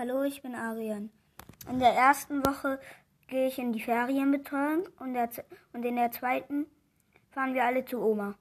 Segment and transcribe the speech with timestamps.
[0.00, 1.10] Hallo, ich bin Arian.
[1.68, 2.78] In der ersten Woche
[3.26, 5.28] gehe ich in die Ferienbetreuung und, der,
[5.72, 6.66] und in der zweiten
[7.32, 8.36] fahren wir alle zu Oma.